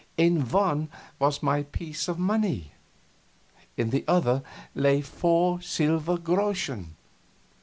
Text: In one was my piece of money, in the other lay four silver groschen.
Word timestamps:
In 0.17 0.49
one 0.49 0.89
was 1.19 1.43
my 1.43 1.61
piece 1.61 2.07
of 2.07 2.17
money, 2.17 2.71
in 3.77 3.91
the 3.91 4.03
other 4.07 4.41
lay 4.73 4.99
four 4.99 5.61
silver 5.61 6.17
groschen. 6.17 6.95